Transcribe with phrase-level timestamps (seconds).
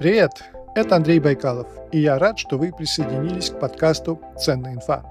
[0.00, 0.30] Привет!
[0.74, 5.04] Это Андрей Байкалов, и я рад, что вы присоединились к подкасту «Ценная инфа».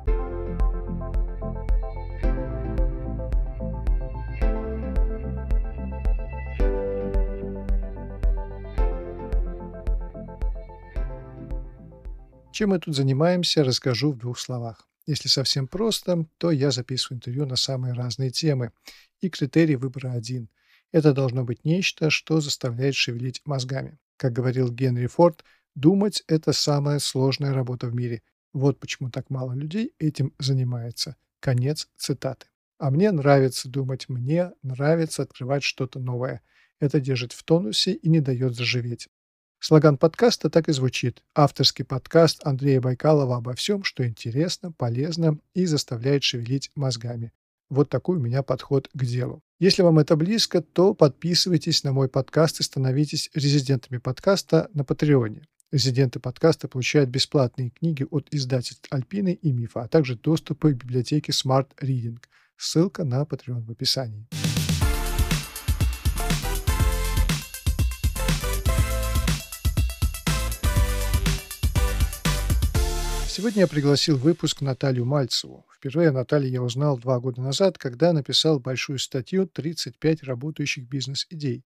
[12.51, 14.87] Чем мы тут занимаемся, расскажу в двух словах.
[15.05, 18.71] Если совсем просто, то я записываю интервью на самые разные темы.
[19.21, 20.49] И критерий выбора один.
[20.91, 23.99] Это должно быть нечто, что заставляет шевелить мозгами.
[24.19, 28.21] Как говорил Генри Форд, думать– это самая сложная работа в мире.
[28.51, 31.15] Вот почему так мало людей этим занимается.
[31.39, 32.47] Конец цитаты.
[32.79, 36.41] А мне нравится думать, мне нравится открывать что-то новое.
[36.81, 39.07] Это держит в тонусе и не дает заживеть.
[39.59, 41.23] Слоган подкаста так и звучит.
[41.33, 47.31] Авторский подкаст Андрея Байкалова обо всем, что интересно, полезно и заставляет шевелить мозгами.
[47.69, 49.41] Вот такой у меня подход к делу.
[49.59, 55.41] Если вам это близко, то подписывайтесь на мой подкаст и становитесь резидентами подкаста на Патреоне.
[55.73, 61.33] Резиденты подкаста получают бесплатные книги от издательств Альпины и Мифа, а также доступы к библиотеке
[61.33, 62.19] Smart Reading.
[62.55, 64.27] Ссылка на Patreon в описании.
[73.39, 75.65] Сегодня я пригласил выпуск Наталью Мальцеву.
[75.73, 81.63] Впервые о Наталье я узнал два года назад, когда написал большую статью «35 работающих бизнес-идей».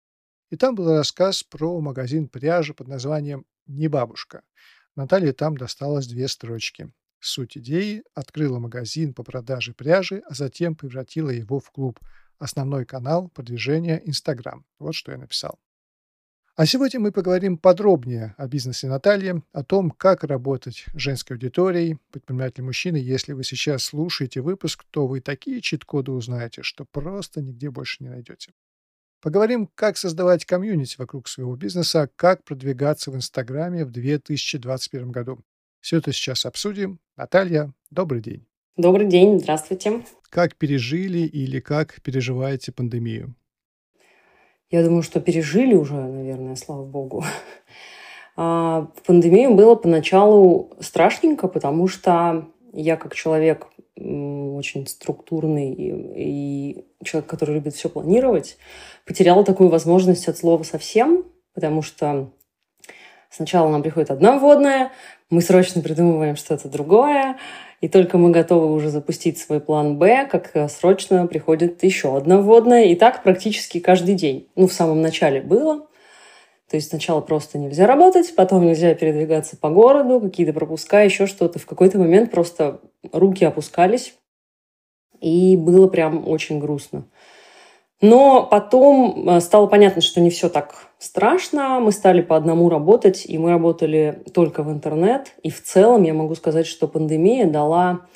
[0.52, 4.44] И там был рассказ про магазин пряжи под названием «Не бабушка».
[4.96, 6.94] Наталье там досталось две строчки.
[7.20, 12.00] Суть идеи– открыла магазин по продаже пряжи, а затем превратила его в клуб.
[12.38, 14.64] Основной канал продвижения– Инстаграм.
[14.78, 15.58] Вот что я написал.
[16.56, 21.98] А сегодня мы поговорим подробнее о бизнесе Натальи, о том, как работать с женской аудиторией,
[22.12, 22.98] предприниматель мужчины.
[22.98, 28.10] Если вы сейчас слушаете выпуск, то вы такие чит-коды узнаете, что просто нигде больше не
[28.10, 28.54] найдете.
[29.20, 35.40] Поговорим, как создавать комьюнити вокруг своего бизнеса, как продвигаться в Инстаграме в 2021 году.
[35.82, 37.00] Все это сейчас обсудим.
[37.18, 38.46] Наталья, добрый день.
[38.78, 40.06] Добрый день, здравствуйте.
[40.30, 43.34] Как пережили или как переживаете пандемию?
[44.74, 47.24] Я думаю, что пережили уже, наверное, слава богу.
[48.36, 56.86] А, в пандемию было поначалу страшненько, потому что я как человек очень структурный и, и
[57.04, 58.58] человек, который любит все планировать,
[59.06, 62.32] потеряла такую возможность от слова совсем, потому что
[63.30, 64.92] сначала нам приходит одна вводная,
[65.30, 67.38] мы срочно придумываем что-то другое,
[67.84, 72.38] и только мы готовы уже запустить свой план «Б», как э, срочно приходит еще одна
[72.40, 72.86] вводная.
[72.86, 74.48] И так практически каждый день.
[74.56, 75.80] Ну, в самом начале было.
[76.70, 81.60] То есть сначала просто нельзя работать, потом нельзя передвигаться по городу, какие-то пропуска, еще что-то.
[81.60, 82.80] В какой-то момент просто
[83.12, 84.14] руки опускались,
[85.20, 87.04] и было прям очень грустно.
[88.00, 91.80] Но потом э, стало понятно, что не все так страшно.
[91.80, 95.34] Мы стали по одному работать, и мы работали только в интернет.
[95.44, 98.08] И в целом я могу сказать, что пандемия дала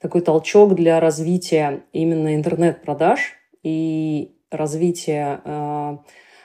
[0.00, 5.96] такой толчок для развития именно интернет-продаж и развития э,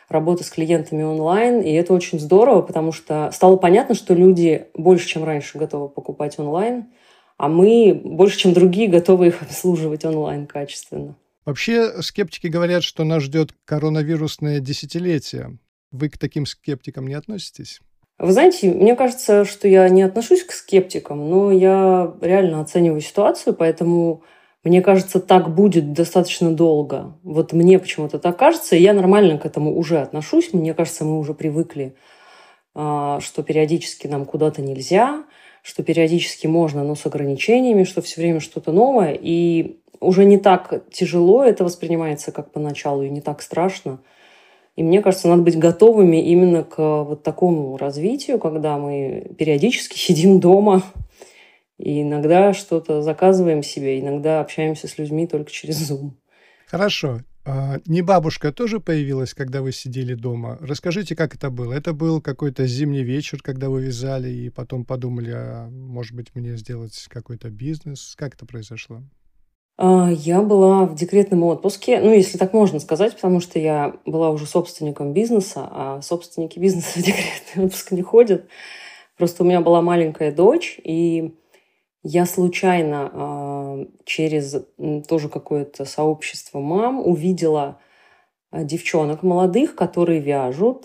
[0.07, 1.61] работы с клиентами онлайн.
[1.61, 6.39] И это очень здорово, потому что стало понятно, что люди больше, чем раньше, готовы покупать
[6.39, 6.85] онлайн,
[7.37, 11.15] а мы больше, чем другие, готовы их обслуживать онлайн качественно.
[11.45, 15.57] Вообще скептики говорят, что нас ждет коронавирусное десятилетие.
[15.91, 17.79] Вы к таким скептикам не относитесь?
[18.19, 23.53] Вы знаете, мне кажется, что я не отношусь к скептикам, но я реально оцениваю ситуацию,
[23.53, 24.23] поэтому
[24.63, 27.17] мне кажется, так будет достаточно долго.
[27.23, 30.51] Вот мне почему-то так кажется, и я нормально к этому уже отношусь.
[30.51, 31.95] Мне кажется, мы уже привыкли,
[32.75, 35.23] а, что периодически нам куда-то нельзя,
[35.63, 39.17] что периодически можно, но с ограничениями, что все время что-то новое.
[39.19, 44.01] И уже не так тяжело это воспринимается, как поначалу, и не так страшно.
[44.79, 50.39] И мне кажется, надо быть готовыми именно к вот такому развитию, когда мы периодически сидим
[50.39, 50.83] дома
[51.77, 56.11] и иногда что-то заказываем себе, иногда общаемся с людьми только через Zoom.
[56.65, 57.19] Хорошо.
[57.43, 60.57] А, не бабушка тоже появилась, когда вы сидели дома.
[60.61, 61.73] Расскажите, как это было?
[61.73, 66.55] Это был какой-то зимний вечер, когда вы вязали, и потом подумали, а может быть, мне
[66.55, 68.15] сделать какой-то бизнес?
[68.17, 69.03] Как это произошло?
[69.81, 74.29] А, я была в декретном отпуске, ну, если так можно сказать, потому что я была
[74.29, 78.45] уже собственником бизнеса, а собственники бизнеса в декретный отпуск не ходят.
[79.17, 81.33] Просто у меня была маленькая дочь, и
[82.03, 84.65] я случайно а, через
[85.07, 87.79] тоже какое-то сообщество мам увидела
[88.51, 90.83] а, девчонок молодых, которые вяжут,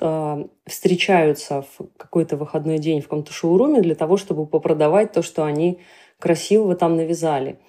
[0.67, 5.81] встречаются в какой-то выходной день в каком-то шоуруме для того, чтобы попродавать то, что они
[6.20, 7.58] красивого там навязали–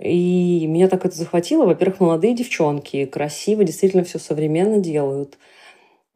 [0.00, 1.66] и меня так это захватило.
[1.66, 5.38] Во-первых, молодые девчонки, красиво, действительно все современно делают.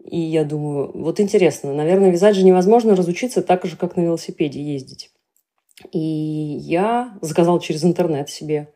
[0.02, 4.60] И я думаю, вот интересно, наверное, вязать же невозможно разучиться так же, как на велосипеде
[4.60, 5.10] ездить.
[5.92, 8.72] И я заказала через интернет себе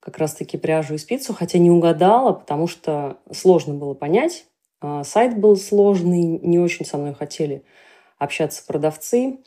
[0.00, 4.46] как раз-таки пряжу и спицу, хотя не угадала, потому что сложно было понять.
[4.80, 7.64] А, сайт был сложный, не очень со мной хотели
[8.18, 9.38] общаться продавцы.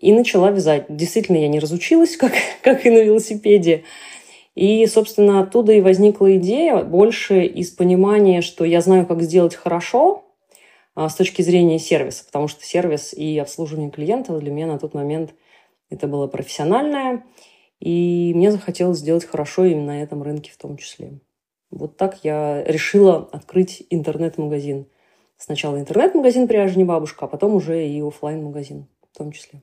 [0.00, 0.86] И начала вязать.
[0.88, 2.32] Действительно, я не разучилась, как,
[2.62, 3.84] как и на велосипеде.
[4.54, 10.24] И, собственно, оттуда и возникла идея больше из понимания, что я знаю, как сделать хорошо
[10.94, 14.92] а, с точки зрения сервиса, потому что сервис и обслуживание клиентов для меня на тот
[14.92, 15.34] момент
[15.88, 17.24] это было профессиональное,
[17.78, 21.20] и мне захотелось сделать хорошо именно на этом рынке в том числе.
[21.70, 24.86] Вот так я решила открыть интернет-магазин.
[25.36, 29.62] Сначала интернет-магазин «Пряжа не бабушка», а потом уже и офлайн магазин в том числе.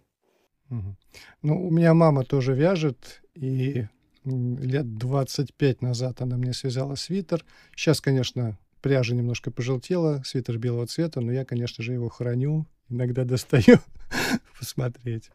[0.69, 3.87] Ну, у меня мама тоже вяжет, и
[4.25, 7.45] лет 25 назад она мне связала свитер.
[7.75, 13.23] Сейчас, конечно, пряжа немножко пожелтела, свитер белого цвета, но я, конечно же, его храню, иногда
[13.25, 13.77] достаю
[14.59, 15.29] посмотреть.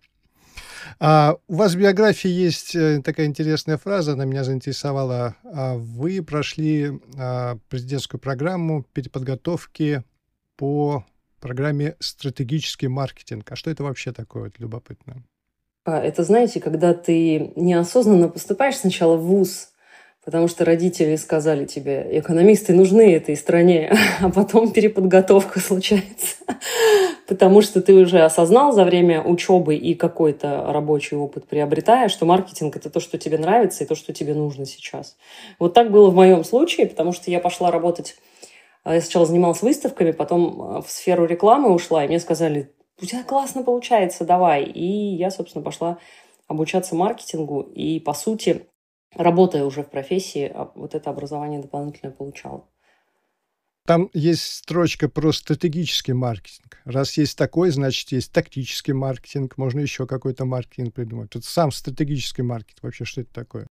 [0.98, 5.36] А, у вас в биографии есть э, такая интересная фраза, она меня заинтересовала.
[5.44, 10.02] А, вы прошли а, президентскую программу переподготовки
[10.56, 11.04] по
[11.42, 13.50] программе «Стратегический маркетинг».
[13.50, 14.48] А что это вообще такое?
[14.48, 15.22] Это любопытно.
[15.84, 19.70] А, это, знаете, когда ты неосознанно поступаешь сначала в ВУЗ,
[20.24, 26.36] потому что родители сказали тебе, экономисты нужны этой стране, а потом переподготовка случается,
[27.26, 32.76] потому что ты уже осознал за время учебы и какой-то рабочий опыт приобретая, что маркетинг–
[32.76, 35.16] это то, что тебе нравится и то, что тебе нужно сейчас.
[35.58, 38.14] Вот так было в моем случае, потому что я пошла работать
[38.84, 43.62] я сначала занималась выставками, потом в сферу рекламы ушла, и мне сказали, у тебя классно
[43.62, 44.64] получается, давай.
[44.64, 45.98] И я, собственно, пошла
[46.48, 48.66] обучаться маркетингу и, по сути,
[49.14, 52.64] работая уже в профессии, а вот это образование дополнительное получала.
[53.84, 56.80] Там есть строчка про стратегический маркетинг.
[56.84, 61.30] Раз есть такой, значит, есть тактический маркетинг, можно еще какой-то маркетинг придумать.
[61.30, 63.66] Тут сам стратегический маркетинг, вообще что это такое?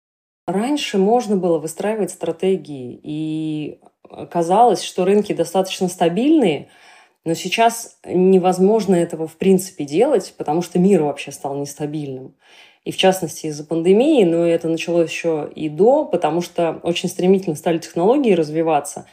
[0.46, 3.80] Раньше можно было выстраивать стратегии, и
[4.30, 6.68] казалось, что рынки достаточно стабильные,
[7.24, 12.34] но сейчас невозможно этого в принципе делать, потому что мир вообще стал нестабильным.
[12.84, 17.54] И в частности из-за пандемии, но это началось еще и до, потому что очень стремительно
[17.54, 19.06] стали технологии развиваться.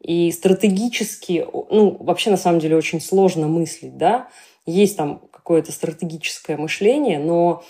[0.00, 4.28] И стратегически, ну, вообще на самом деле очень сложно мыслить, да.
[4.64, 7.62] Есть там какое-то стратегическое мышление, но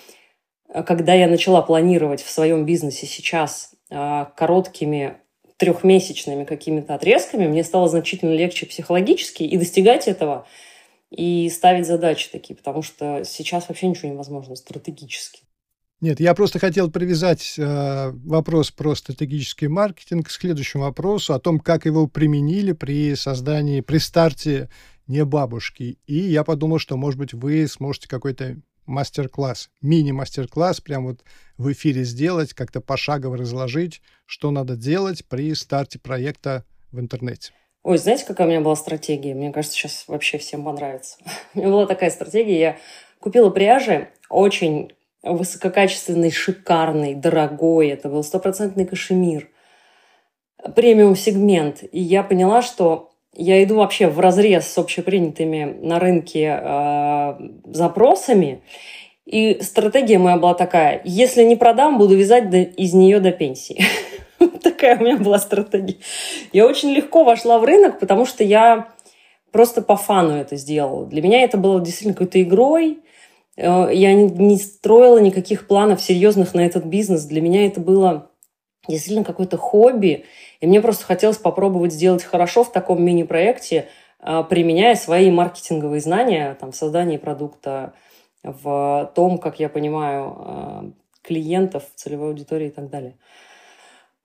[0.69, 5.17] э, когда я начала планировать в своем бизнесе сейчас э, короткими
[5.61, 10.47] трехмесячными какими-то отрезками, мне стало значительно легче психологически и достигать этого,
[11.11, 15.43] и ставить задачи такие, потому что сейчас вообще ничего невозможно стратегически.
[16.01, 21.61] Нет, я просто хотел привязать э, вопрос про стратегический маркетинг к следующему вопросу о том,
[21.61, 24.71] как его применили при создании, при старте
[25.09, 25.99] не бабушки.
[26.07, 28.57] И я подумал, что, может быть, вы сможете какой-то
[28.91, 31.25] мастер-класс, мини-мастер-класс прямо вот
[31.57, 37.53] в эфире сделать, как-то пошагово разложить, что надо делать при старте проекта в интернете.
[37.83, 39.35] Ой, знаете, какая у меня была стратегия?
[39.35, 41.17] Мне кажется, сейчас вообще всем понравится.
[41.55, 42.59] у меня была такая стратегия.
[42.59, 42.79] Я
[43.21, 44.93] купила пряжи очень
[45.23, 47.89] высококачественный, шикарный, дорогой.
[47.89, 49.49] Это был стопроцентный кашемир.
[50.75, 51.85] Премиум-сегмент.
[51.91, 53.10] И я поняла, что
[53.41, 57.35] я иду вообще в разрез с общепринятыми на рынке э,
[57.73, 58.63] запросами.
[59.25, 63.83] И стратегия моя была такая, если не продам, буду вязать до, из нее до пенсии.
[64.63, 65.97] Такая у меня была стратегия.
[66.53, 68.89] Я очень легко вошла в рынок, потому что я
[69.53, 71.07] просто по фану это сделала.
[71.07, 72.99] Для меня это было действительно какой-то игрой.
[73.57, 77.25] Э, я не строила никаких планов серьезных на этот бизнес.
[77.25, 78.30] Для меня это было
[78.89, 80.25] действительно какое-то хобби.
[80.61, 83.89] И мне просто хотелось попробовать сделать хорошо в таком мини-проекте,
[84.21, 87.93] а, применяя свои маркетинговые знания там, в создании продукта,
[88.43, 90.91] в том, как я понимаю а,
[91.23, 93.17] клиентов, целевой аудитории и так далее.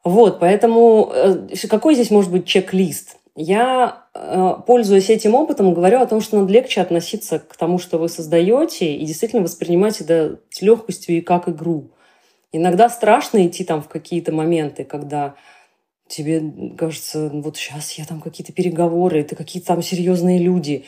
[0.04, 3.18] Вот, поэтому э, какой здесь может быть чек-лист?
[3.36, 7.98] Я, э, пользуясь этим опытом, говорю о том, что надо легче относиться к тому, что
[7.98, 11.90] вы создаете, и действительно воспринимать это с легкостью и как игру.
[12.56, 15.36] Иногда страшно идти там в какие-то моменты, когда
[16.08, 16.42] тебе
[16.78, 20.86] кажется, вот сейчас я там какие-то переговоры, это какие-то там серьезные люди,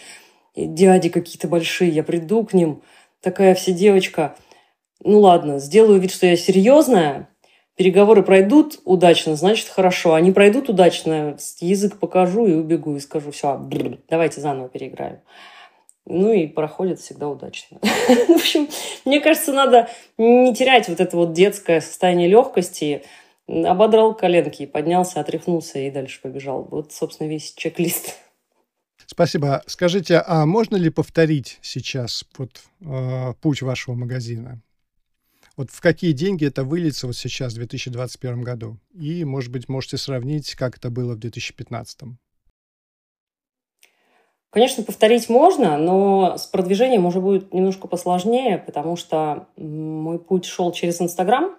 [0.55, 2.83] дяди какие-то большие, я приду к ним,
[3.21, 4.37] такая вся девочка,
[5.03, 7.27] ну ладно, сделаю вид, что я серьезная,
[7.75, 13.59] переговоры пройдут удачно, значит хорошо, они пройдут удачно, язык покажу и убегу и скажу, все,
[14.09, 15.19] давайте заново переиграем.
[16.09, 17.79] Ну и проходит всегда удачно.
[17.83, 18.69] В общем,
[19.03, 23.03] мне кажется, надо не терять вот это вот детское состояние легкости.
[23.47, 26.63] Ободрал коленки, поднялся, отряхнулся и дальше побежал.
[26.63, 28.15] Вот, собственно, весь чек-лист.
[29.05, 29.63] Спасибо.
[29.67, 34.61] Скажите, а можно ли повторить сейчас вот э, путь вашего магазина?
[35.57, 38.77] Вот в какие деньги это выльется вот сейчас, в 2021 году?
[38.93, 42.17] И, может быть, можете сравнить, как это было в 2015?
[44.49, 50.71] Конечно, повторить можно, но с продвижением уже будет немножко посложнее, потому что мой путь шел
[50.71, 51.55] через Инстаграм.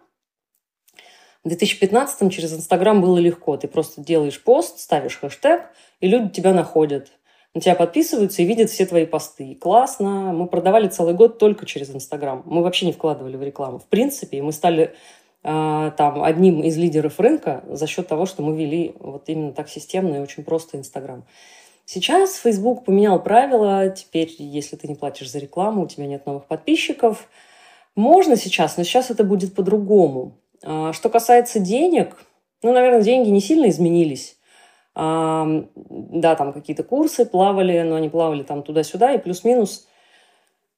[1.44, 3.56] В 2015 через Инстаграм было легко.
[3.56, 7.12] Ты просто делаешь пост, ставишь хэштег, и люди тебя находят.
[7.54, 9.54] На тебя подписываются и видят все твои посты.
[9.54, 10.32] Классно.
[10.32, 12.42] Мы продавали целый год только через Инстаграм.
[12.46, 13.78] Мы вообще не вкладывали в рекламу.
[13.78, 14.94] В принципе, мы стали
[15.44, 19.68] э, там одним из лидеров рынка за счет того, что мы вели вот именно так
[19.68, 21.24] системно и очень просто Инстаграм.
[21.90, 23.88] Сейчас Facebook поменял правила.
[23.88, 27.30] Теперь, если ты не платишь за рекламу, у тебя нет новых подписчиков.
[27.96, 30.38] Можно сейчас, но сейчас это будет по-другому.
[30.62, 32.14] А, что касается денег,
[32.62, 34.36] ну, наверное, деньги не сильно изменились.
[34.94, 39.87] Да, там какие-то курсы плавали, но они плавали там туда-сюда, и плюс-минус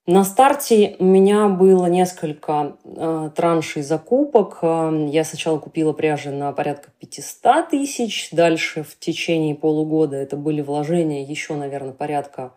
[0.06, 4.58] на старте у меня было несколько э, траншей закупок.
[4.62, 8.30] Э, я сначала купила пряжи на порядка 500 тысяч.
[8.32, 12.54] Дальше в течение полугода это были вложения еще, наверное, порядка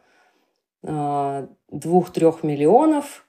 [0.84, 3.26] э, 2-3 миллионов.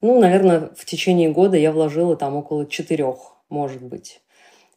[0.00, 3.14] Ну, наверное, в течение года я вложила там около 4,
[3.48, 4.20] может быть.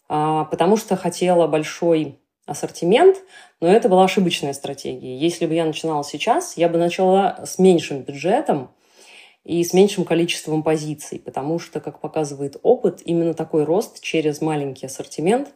[0.08, 3.17] А, потому что хотела большой ассортимент,
[3.59, 5.17] но это была ошибочная стратегия.
[5.17, 8.69] Если бы я начинала сейчас, я бы начала с меньшим бюджетом,
[9.45, 14.87] и с меньшим количеством позиций, потому что, как показывает опыт, именно такой рост через маленький
[14.87, 15.53] ассортимент,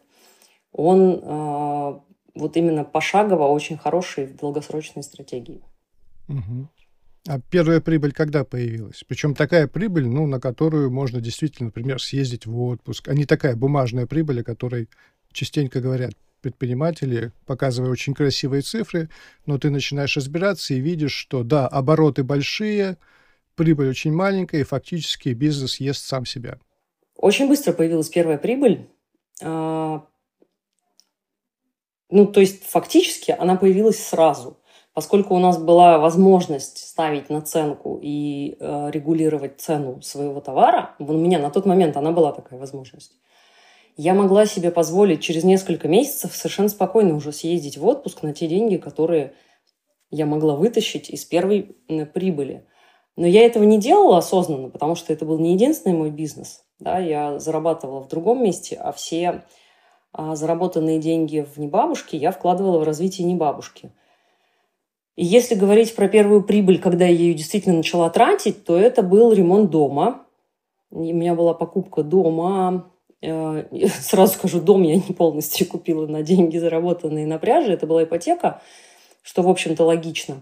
[0.71, 1.99] он э,
[2.35, 5.63] вот именно пошагово очень хороший в долгосрочной стратегии.
[6.27, 6.67] Угу.
[7.27, 9.03] А первая прибыль когда появилась?
[9.07, 13.55] Причем такая прибыль, ну, на которую можно действительно, например, съездить в отпуск, а не такая
[13.55, 14.87] бумажная прибыль, о которой
[15.31, 19.09] частенько говорят предприниматели, показывая очень красивые цифры,
[19.45, 22.97] но ты начинаешь разбираться и видишь, что да, обороты большие,
[23.55, 26.59] прибыль очень маленькая, и фактически бизнес ест сам себя.
[27.15, 28.89] Очень быстро появилась первая прибыль.
[29.41, 30.05] А,
[32.09, 34.57] ну, то есть фактически она появилась сразу.
[34.93, 41.39] Поскольку у нас была возможность ставить наценку и э, регулировать цену своего товара, у меня
[41.39, 43.13] на тот момент она была такая возможность,
[44.01, 48.47] я могла себе позволить через несколько месяцев совершенно спокойно уже съездить в отпуск на те
[48.47, 49.33] деньги, которые
[50.09, 51.75] я могла вытащить из первой
[52.13, 52.65] прибыли.
[53.17, 56.63] Но я этого не делала осознанно, потому что это был не единственный мой бизнес.
[56.79, 59.43] Да, я зарабатывала в другом месте, а все
[60.13, 63.91] а, заработанные деньги в небабушке я вкладывала в развитие небабушки.
[65.17, 69.33] И если говорить про первую прибыль, когда я ее действительно начала тратить, то это был
[69.33, 70.25] ремонт дома.
[70.89, 72.93] И у меня была покупка дома.
[73.21, 73.65] Э,
[74.01, 77.73] сразу скажу, дом я не полностью купила на деньги, заработанные на пряже.
[77.73, 78.61] Это была ипотека,
[79.21, 80.41] что, в общем-то, логично.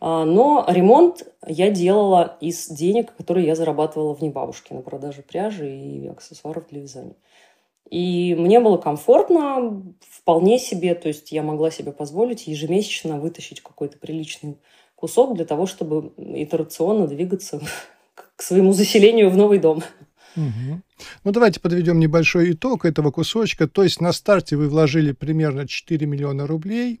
[0.00, 5.68] А, но ремонт я делала из денег, которые я зарабатывала вне бабушки на продаже пряжи
[5.68, 7.16] и аксессуаров для вязания.
[7.90, 13.98] И мне было комфортно, вполне себе, то есть я могла себе позволить ежемесячно вытащить какой-то
[13.98, 14.58] приличный
[14.94, 17.60] кусок для того, чтобы итерационно двигаться
[18.36, 19.82] к своему заселению в новый дом.
[20.38, 20.82] Угу.
[21.24, 23.66] Ну, давайте подведем небольшой итог этого кусочка.
[23.66, 27.00] То есть на старте вы вложили примерно 4 миллиона рублей,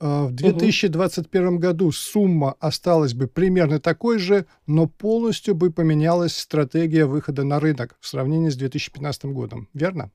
[0.00, 1.58] а, в 2021 угу.
[1.58, 7.96] году сумма осталась бы примерно такой же, но полностью бы поменялась стратегия выхода на рынок
[8.00, 10.10] в сравнении с 2015 годом, верно?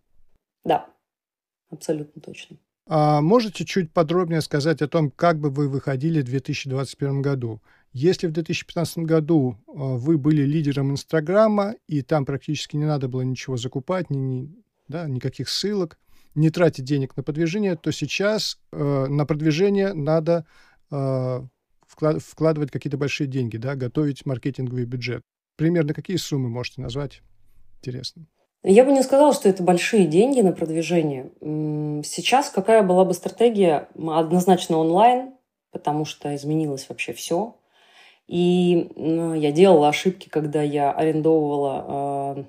[0.63, 0.87] Да,
[1.69, 2.57] абсолютно точно.
[2.85, 7.61] А можете чуть подробнее сказать о том, как бы вы выходили в 2021 году?
[7.93, 13.21] Если в 2015 году а, вы были лидером Инстаграма, и там практически не надо было
[13.21, 15.97] ничего закупать, ни, ни, да, никаких ссылок,
[16.35, 20.45] не тратить денег на продвижение, то сейчас э, на продвижение надо
[20.91, 21.41] э,
[21.87, 25.21] вклад, вкладывать какие-то большие деньги, да, готовить маркетинговый бюджет.
[25.55, 27.21] Примерно какие суммы можете назвать?
[27.77, 28.25] Интересно.
[28.63, 31.31] Я бы не сказала, что это большие деньги на продвижение.
[32.03, 33.89] Сейчас какая была бы стратегия?
[33.97, 35.33] Однозначно онлайн,
[35.71, 37.55] потому что изменилось вообще все.
[38.27, 42.43] И я делала ошибки, когда я арендовывала э,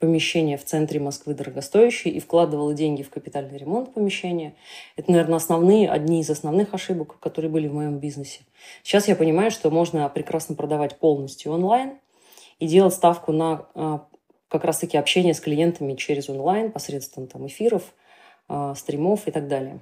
[0.00, 4.56] помещение в центре Москвы дорогостоящее и вкладывала деньги в капитальный ремонт помещения.
[4.96, 8.40] Это, наверное, основные, одни из основных ошибок, которые были в моем бизнесе.
[8.82, 11.98] Сейчас я понимаю, что можно прекрасно продавать полностью онлайн
[12.58, 14.06] и делать ставку на а,
[14.48, 17.94] как раз-таки общение с клиентами через онлайн посредством там, эфиров,
[18.48, 19.80] а, стримов и так далее.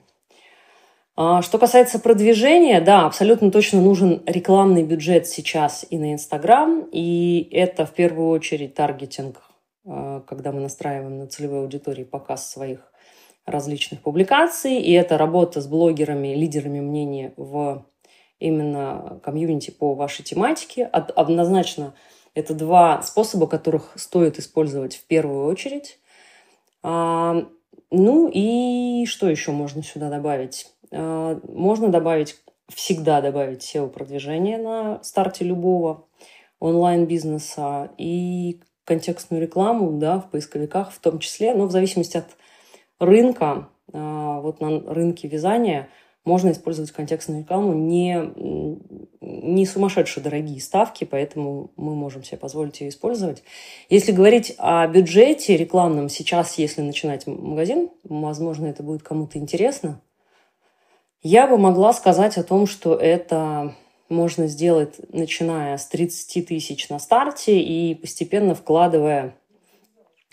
[1.16, 7.48] А, что касается продвижения, да, абсолютно точно нужен рекламный бюджет сейчас и на Инстаграм, и
[7.52, 9.46] это в первую очередь таргетинг
[9.86, 12.92] Э, когда мы настраиваем на целевой аудитории показ своих
[13.44, 17.86] различных публикаций, и это работа с блогерами, лидерами мнений в
[18.40, 20.84] именно комьюнити по вашей тематике.
[20.86, 21.94] Однозначно
[22.36, 25.98] это два способа, которых стоит использовать в первую очередь.
[26.82, 27.46] А,
[27.90, 30.70] ну и что еще можно сюда добавить?
[30.92, 32.36] А, можно добавить,
[32.68, 36.04] всегда добавить SEO-продвижение на старте любого
[36.60, 42.26] онлайн-бизнеса и контекстную рекламу да, в поисковиках в том числе, но в зависимости от
[43.00, 45.88] рынка, а, вот на рынке вязания
[46.26, 48.20] можно использовать контекстную рекламу не,
[49.20, 53.44] не сумасшедшие дорогие ставки, поэтому мы можем себе позволить ее использовать.
[53.88, 60.02] Если говорить о бюджете рекламном сейчас, если начинать магазин, возможно, это будет кому-то интересно,
[61.22, 63.74] я бы могла сказать о том, что это
[64.08, 69.36] можно сделать, начиная с 30 тысяч на старте и постепенно вкладывая,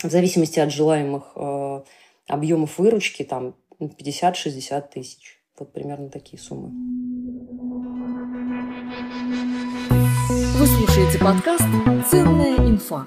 [0.02, 1.82] в зависимости от желаемых э,
[2.28, 5.43] объемов выручки, там 50-60 тысяч.
[5.60, 6.70] Вот примерно такие суммы.
[10.58, 11.66] Вы слушаете подкаст
[12.10, 13.06] «Ценная инфа».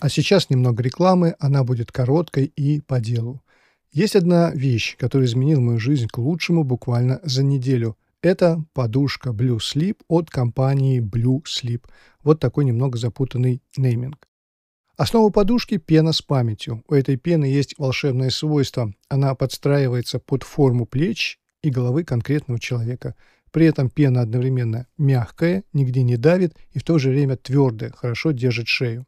[0.00, 3.44] А сейчас немного рекламы, она будет короткой и по делу.
[3.92, 7.96] Есть одна вещь, которая изменила мою жизнь к лучшему буквально за неделю.
[8.22, 11.84] Это подушка Blue Sleep от компании Blue Sleep.
[12.24, 14.26] Вот такой немного запутанный нейминг.
[14.96, 16.82] Основа подушки– пена с памятью.
[16.88, 18.92] У этой пены есть волшебное свойство.
[19.08, 23.14] Она подстраивается под форму плеч и головы конкретного человека.
[23.50, 28.32] При этом пена одновременно мягкая, нигде не давит и в то же время твердая, хорошо
[28.32, 29.06] держит шею.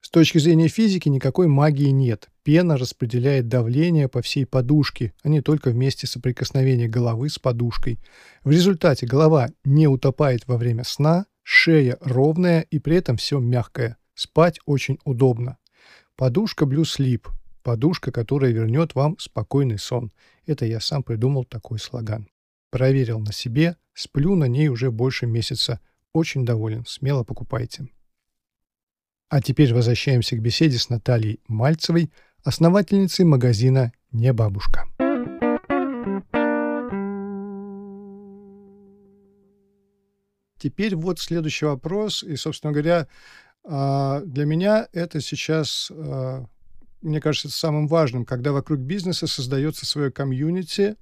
[0.00, 2.30] С точки зрения физики никакой магии нет.
[2.42, 7.98] Пена распределяет давление по всей подушке, а не только в месте соприкосновения головы с подушкой.
[8.42, 13.98] В результате голова не утопает во время сна, шея ровная и при этом все мягкое.
[14.14, 15.58] Спать очень удобно.
[16.16, 17.26] Подушка Blue Sleep.
[17.62, 20.12] Подушка, которая вернет вам спокойный сон.
[20.46, 22.28] Это я сам придумал такой слоган.
[22.70, 25.80] Проверил на себе, сплю на ней уже больше месяца.
[26.12, 27.88] Очень доволен, смело покупайте.
[29.28, 32.10] А теперь возвращаемся к беседе с Натальей Мальцевой,
[32.42, 34.86] основательницей магазина «Не бабушка».
[40.60, 42.22] Теперь вот следующий вопрос.
[42.22, 43.08] И, собственно говоря,
[43.64, 46.44] а, для меня это сейчас, а,
[47.02, 50.96] мне кажется, самым важным, когда вокруг бизнеса создается свое комьюнити,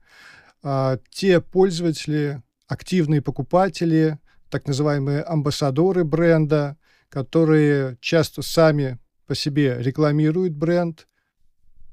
[0.62, 4.18] а, те пользователи, активные покупатели,
[4.50, 6.76] так называемые амбассадоры бренда,
[7.08, 11.06] которые часто сами по себе рекламируют бренд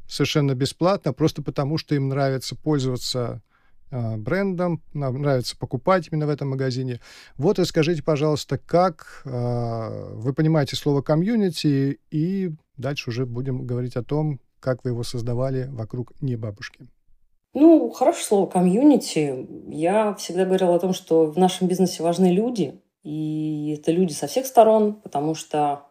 [0.08, 3.42] совершенно бесплатно, просто потому что им нравится пользоваться
[3.92, 7.02] э, брендом, нам нравится покупать именно в этом магазине.
[7.38, 14.04] Вот расскажите, пожалуйста, как э, вы понимаете слово комьюнити, и дальше уже будем говорить о
[14.04, 16.88] том, как вы его создавали вокруг не бабушки.
[17.54, 19.48] Ну, хорошее слово комьюнити.
[19.70, 24.28] Я всегда говорила о том, что в нашем бизнесе важны люди, и это люди со
[24.28, 25.84] всех сторон, потому что,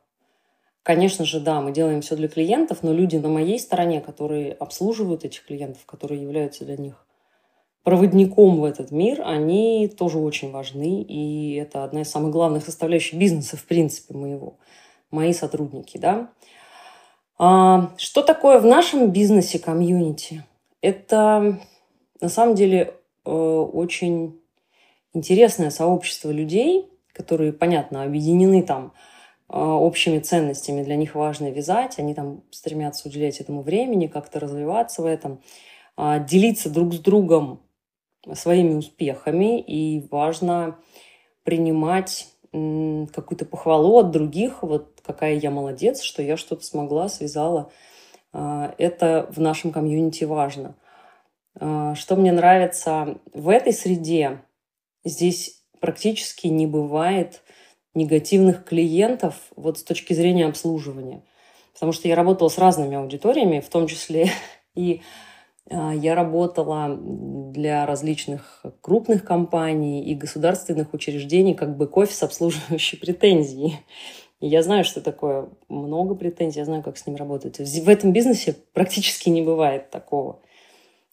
[0.82, 5.24] конечно же, да, мы делаем все для клиентов, но люди на моей стороне, которые обслуживают
[5.24, 7.06] этих клиентов, которые являются для них
[7.84, 13.18] проводником в этот мир, они тоже очень важны, и это одна из самых главных составляющих
[13.18, 14.58] бизнеса, в принципе, моего,
[15.10, 16.30] мои сотрудники, да.
[17.38, 20.44] А, что такое в нашем бизнесе комьюнити?
[20.80, 21.58] Это
[22.20, 22.94] на самом деле
[23.24, 24.40] э, очень
[25.12, 28.92] интересное сообщество людей, которые, понятно, объединены там
[29.48, 35.02] а, общими ценностями, для них важно вязать, они там стремятся уделять этому времени, как-то развиваться
[35.02, 35.40] в этом,
[35.96, 37.62] а, делиться друг с другом
[38.32, 40.78] своими успехами, и важно
[41.44, 42.26] принимать
[43.12, 47.70] какую-то похвалу от других, вот какая я молодец, что я что-то смогла, связала.
[48.32, 50.76] А, это в нашем комьюнити важно.
[51.56, 54.42] Что мне нравится в этой среде,
[55.04, 57.42] здесь практически не бывает
[57.94, 61.22] негативных клиентов вот с точки зрения обслуживания.
[61.72, 64.30] Потому что я работала с разными аудиториями, в том числе
[64.74, 65.33] и а,
[65.70, 73.78] я работала для различных крупных компаний и государственных учреждений как бы кофе с обслуживающей претензией.
[74.40, 77.58] И я знаю, что такое много претензий, я знаю, как с ним работать.
[77.58, 80.40] В этом бизнесе практически не бывает такого.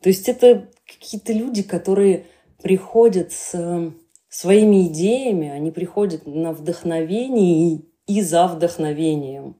[0.01, 2.25] То есть это какие-то люди, которые
[2.61, 3.93] приходят с
[4.27, 9.55] своими идеями, они приходят на вдохновение и за вдохновением.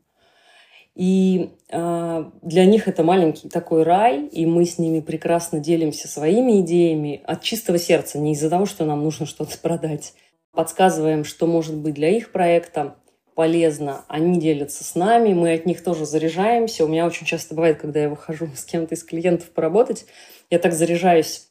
[0.95, 6.59] И э, для них это маленький такой рай, и мы с ними прекрасно делимся своими
[6.61, 10.13] идеями от чистого сердца, не из-за того, что нам нужно что-то продать.
[10.51, 12.95] Подсказываем, что может быть для их проекта
[13.35, 16.83] полезно, они делятся с нами, мы от них тоже заряжаемся.
[16.83, 20.05] У меня очень часто бывает, когда я выхожу с кем-то из клиентов поработать,
[20.49, 21.47] я так заряжаюсь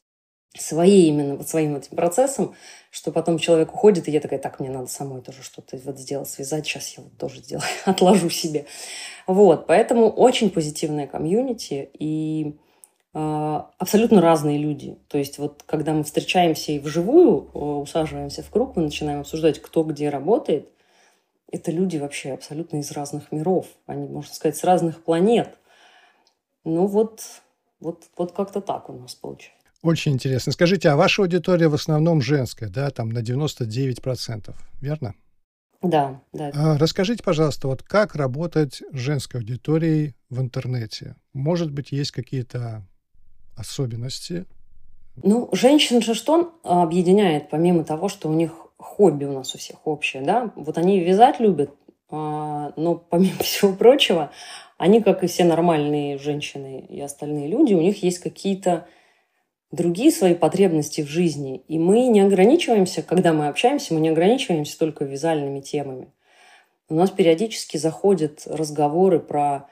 [0.56, 2.54] своей именно вот своим этим процессом,
[2.90, 6.28] что потом человек уходит, и я такая, так, мне надо самой тоже что-то вот сделать,
[6.28, 8.66] связать, сейчас я вот тоже сделаю, отложу себе.
[9.26, 12.56] Вот, поэтому очень позитивная комьюнити, и
[13.14, 14.98] э, абсолютно разные люди.
[15.08, 19.62] То есть вот когда мы встречаемся и вживую, э, усаживаемся в круг, мы начинаем обсуждать,
[19.62, 20.68] кто где работает,
[21.52, 23.66] это люди вообще абсолютно из разных миров.
[23.86, 25.58] Они, можно сказать, с разных планет.
[26.64, 27.22] Ну вот,
[27.80, 29.59] вот, вот как-то так у нас получается.
[29.82, 30.52] Очень интересно.
[30.52, 35.14] Скажите, а ваша аудитория в основном женская, да, там на 99%, верно?
[35.82, 36.50] Да, да.
[36.54, 41.16] А расскажите, пожалуйста, вот как работать с женской аудиторией в интернете?
[41.32, 42.86] Может быть, есть какие-то
[43.56, 44.44] особенности?
[45.22, 49.86] Ну, женщин же что объединяет, помимо того, что у них хобби у нас у всех
[49.86, 50.52] общее, да?
[50.56, 51.70] Вот они вязать любят,
[52.10, 54.30] а, но помимо всего прочего,
[54.76, 58.86] они, как и все нормальные женщины и остальные люди, у них есть какие-то
[59.72, 61.62] другие свои потребности в жизни.
[61.68, 66.12] И мы не ограничиваемся, когда мы общаемся, мы не ограничиваемся только вязальными темами.
[66.88, 69.68] У нас периодически заходят разговоры про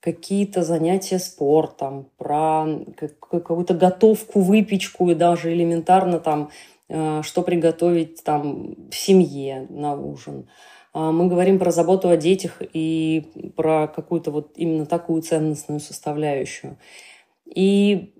[0.00, 6.50] какие-то занятия спортом, про какую-то готовку, выпечку и даже элементарно там,
[6.88, 10.48] э, что приготовить там в семье на ужин.
[10.92, 16.78] А мы говорим про заботу о детях и про какую-то вот именно такую ценностную составляющую.
[17.44, 18.14] И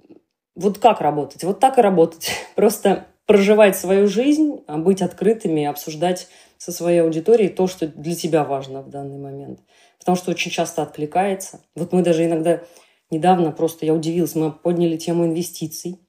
[0.59, 1.45] вот как работать?
[1.45, 2.31] Вот так и работать.
[2.55, 8.43] Просто проживать свою жизнь, а быть открытыми, обсуждать со своей аудиторией то, что для тебя
[8.43, 9.61] важно в данный момент.
[9.99, 11.61] Потому что очень часто откликается.
[11.77, 12.63] Вот мы даже иногда
[13.11, 16.01] недавно просто, я удивилась, мы подняли тему инвестиций.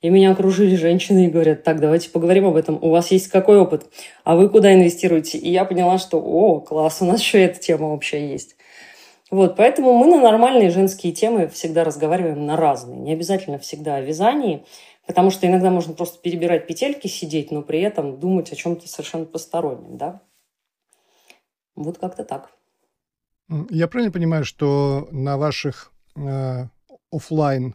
[0.00, 2.78] И меня окружили женщины и говорят, так, давайте поговорим об этом.
[2.80, 3.86] У вас есть какой опыт?
[4.24, 5.38] А вы куда инвестируете?
[5.38, 8.56] И я поняла, что, о, класс, у нас еще эта тема вообще есть.
[9.32, 12.98] Вот, поэтому мы на нормальные женские темы всегда разговариваем на разные.
[12.98, 14.66] Не обязательно всегда о вязании,
[15.06, 19.24] потому что иногда можно просто перебирать петельки, сидеть, но при этом думать о чем-то совершенно
[19.24, 20.20] постороннем, да?
[21.74, 22.50] Вот как-то так.
[23.70, 26.66] Я правильно понимаю, что на ваших э,
[27.10, 27.74] офлайн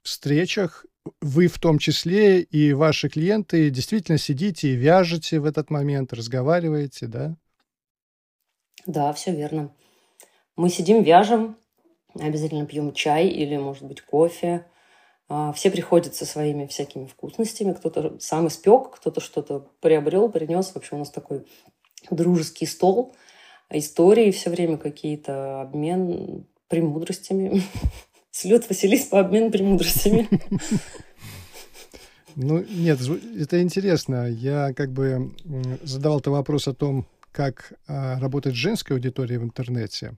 [0.00, 0.86] встречах
[1.20, 7.08] вы в том числе и ваши клиенты действительно сидите и вяжете в этот момент, разговариваете,
[7.08, 7.36] да?
[8.86, 9.70] Да, все верно.
[10.58, 11.56] Мы сидим, вяжем,
[12.18, 14.66] обязательно пьем чай или, может быть, кофе.
[15.28, 17.74] А, все приходят со своими всякими вкусностями.
[17.74, 20.74] Кто-то сам испек, кто-то что-то приобрел, принес.
[20.74, 21.46] Вообще у нас такой
[22.10, 23.14] дружеский стол.
[23.70, 27.62] Истории все время какие-то, обмен премудростями.
[28.32, 30.28] Слет Василис по обмену премудростями.
[32.40, 33.00] Ну, нет,
[33.36, 34.28] это интересно.
[34.30, 35.34] Я как бы
[35.82, 40.16] задавал-то вопрос о том, как а, работать с женской аудиторией в интернете.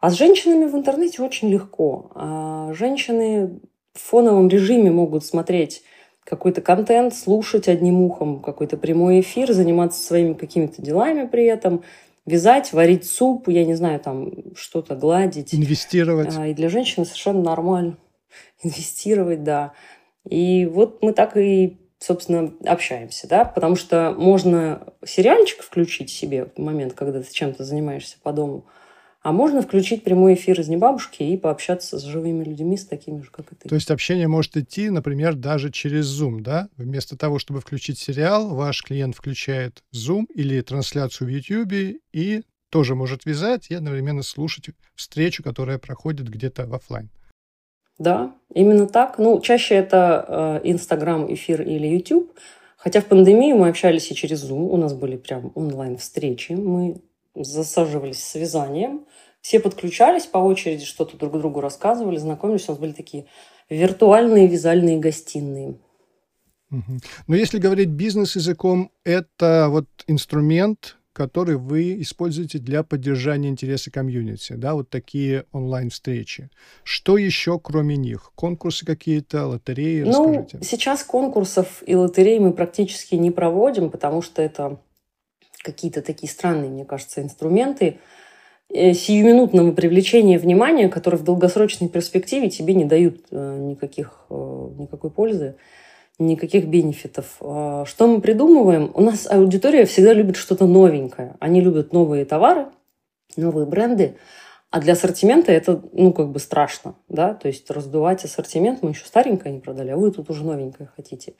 [0.00, 2.10] А с женщинами в интернете очень легко.
[2.14, 3.60] А женщины
[3.92, 5.82] в фоновом режиме могут смотреть
[6.24, 11.82] какой-то контент, слушать одним ухом какой-то прямой эфир, заниматься своими какими-то делами при этом,
[12.24, 15.54] вязать, варить суп, я не знаю, там что-то гладить.
[15.54, 16.34] Инвестировать.
[16.36, 17.98] А, и для женщины совершенно нормально.
[18.62, 19.74] Инвестировать, да.
[20.28, 26.58] И вот мы так и, собственно, общаемся, да, потому что можно сериальчик включить себе в
[26.58, 28.64] момент, когда ты чем-то занимаешься по дому–
[29.22, 33.30] а можно включить прямой эфир из небабушки и пообщаться с живыми людьми, с такими же,
[33.30, 33.68] как и ты.
[33.68, 36.68] То есть общение может идти, например, даже через Zoom, да?
[36.76, 42.94] Вместо того, чтобы включить сериал, ваш клиент включает Zoom или трансляцию в YouTube и тоже
[42.94, 47.10] может вязать и одновременно слушать встречу, которая проходит где-то в офлайн.
[47.98, 49.18] Да, именно так.
[49.18, 52.32] Ну, чаще это э, Инстаграм, эфир или YouTube.
[52.78, 54.70] Хотя в пандемию мы общались и через Zoom.
[54.70, 56.52] У нас были прям онлайн-встречи.
[56.52, 57.02] Мы
[57.34, 59.06] засаживались с вязанием.
[59.40, 62.68] Все подключались по очереди, что-то друг другу рассказывали, знакомились.
[62.68, 63.26] У нас были такие
[63.68, 65.78] виртуальные вязальные гостиные.
[67.26, 74.74] Но если говорить бизнес-языком, это вот инструмент, который вы используете для поддержания интереса комьюнити, да,
[74.74, 76.50] вот такие онлайн-встречи.
[76.84, 78.30] Что еще, кроме них?
[78.36, 80.02] Конкурсы какие-то, лотереи?
[80.02, 80.64] Ну, расскажите.
[80.64, 84.80] сейчас конкурсов и лотерей мы практически не проводим, потому что это
[85.62, 87.98] какие-то такие странные, мне кажется, инструменты
[88.68, 95.10] э, сиюминутного привлечения внимания, которые в долгосрочной перспективе тебе не дают э, никаких, э, никакой
[95.10, 95.56] пользы,
[96.18, 97.36] никаких бенефитов.
[97.40, 98.90] А что мы придумываем?
[98.94, 101.36] У нас аудитория всегда любит что-то новенькое.
[101.40, 102.66] Они любят новые товары,
[103.36, 104.16] новые бренды.
[104.70, 109.04] А для ассортимента это, ну, как бы страшно, да, то есть раздувать ассортимент, мы еще
[109.04, 111.34] старенькое не продали, а вы тут уже новенькое хотите.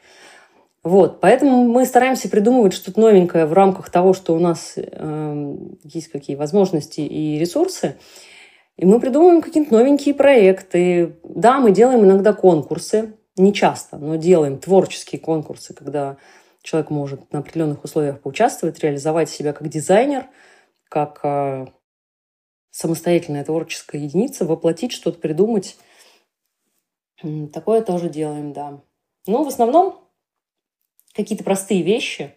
[0.83, 6.09] Вот, поэтому мы стараемся придумывать что-то новенькое в рамках того, что у нас э, есть
[6.09, 7.99] какие возможности и ресурсы.
[8.79, 11.19] И мы придумываем какие-то новенькие проекты.
[11.23, 16.17] Да, мы делаем иногда конкурсы, не часто, но делаем творческие конкурсы, когда
[16.63, 20.29] человек может на определенных условиях поучаствовать, реализовать себя как дизайнер,
[20.89, 21.67] как э,
[22.71, 25.77] самостоятельная творческая единица, воплотить что-то, придумать.
[27.53, 28.83] Такое тоже делаем, да.
[29.27, 30.10] Но в основном
[31.15, 32.35] какие-то простые вещи.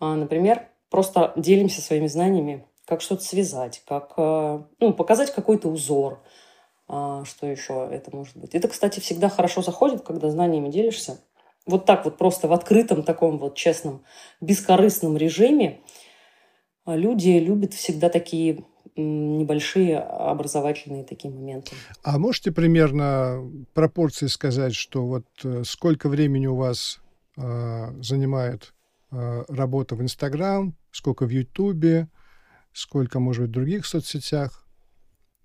[0.00, 6.22] А, например, просто делимся своими знаниями, как что-то связать, как э, ну, показать какой-то узор.
[6.88, 8.54] А, что еще это может быть?
[8.54, 11.20] Это, кстати, всегда хорошо заходит, когда знаниями делишься.
[11.66, 14.02] Вот так вот просто в открытом таком вот честном,
[14.40, 15.80] бескорыстном режиме
[16.86, 18.64] а, люди любят всегда такие
[18.96, 21.72] небольшие образовательные такие моменты.
[22.02, 27.00] А можете примерно пропорции сказать, что вот э, сколько времени у вас
[27.38, 28.74] э, занимает
[29.10, 32.08] э, работа в Инстаграм, сколько в Ютубе,
[32.72, 34.66] сколько, может быть, в других соцсетях?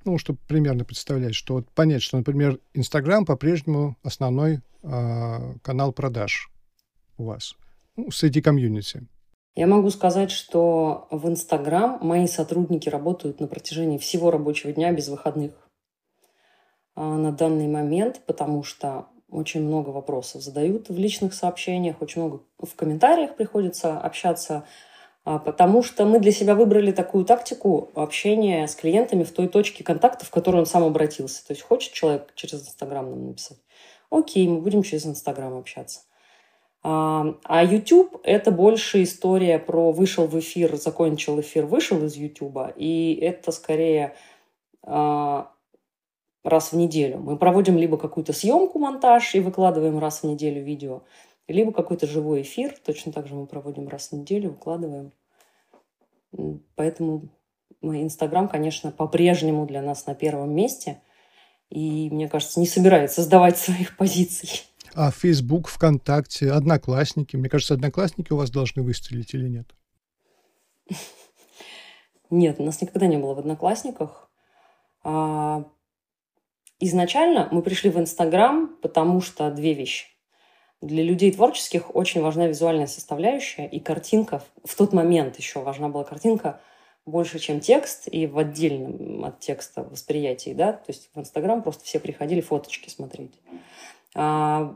[0.05, 6.49] Ну, чтобы примерно представлять, что вот понять, что, например, Инстаграм по-прежнему основной э, канал продаж
[7.17, 7.55] у вас
[7.95, 9.07] ну, среди комьюнити.
[9.55, 15.07] Я могу сказать, что в Инстаграм мои сотрудники работают на протяжении всего рабочего дня без
[15.09, 15.53] выходных
[16.95, 22.75] на данный момент, потому что очень много вопросов задают в личных сообщениях, очень много в
[22.75, 24.65] комментариях приходится общаться,
[25.25, 29.83] а, потому что мы для себя выбрали такую тактику общения с клиентами в той точке
[29.83, 31.45] контакта, в которую он сам обратился.
[31.45, 33.57] То есть хочет человек через Инстаграм нам написать,
[34.09, 36.01] окей, мы будем через Инстаграм общаться.
[36.85, 42.73] А YouTube– это больше история про вышел в эфир, закончил эфир, вышел из YouTube.
[42.75, 44.15] И это скорее
[44.81, 45.49] а,
[46.43, 47.19] раз в неделю.
[47.19, 51.03] Мы проводим либо какую-то съемку, монтаж и выкладываем раз в неделю видео,
[51.47, 52.75] либо какой-то живой эфир.
[52.85, 55.13] Точно так же мы проводим раз в неделю, выкладываем.
[56.75, 57.29] Поэтому
[57.81, 61.01] Инстаграм, конечно, по-прежнему для нас на первом месте.
[61.69, 64.63] И, мне кажется, не собирается сдавать своих позиций.
[64.95, 67.35] А Facebook, ВКонтакте, Одноклассники?
[67.35, 69.73] Мне кажется, Одноклассники у вас должны выстрелить или нет?
[72.29, 74.29] Нет, у нас никогда не было в Одноклассниках.
[76.85, 80.07] Изначально мы пришли в Инстаграм, потому что две вещи.
[80.81, 84.43] Для людей творческих очень важна визуальная составляющая и картинка.
[84.65, 86.59] В тот момент еще важна была картинка
[87.05, 91.85] больше, чем текст, и в отдельном от текста восприятии, да, то есть в Инстаграм просто
[91.85, 93.39] все приходили фоточки смотреть.
[94.13, 94.75] А,